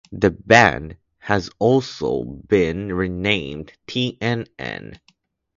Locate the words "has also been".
1.19-2.91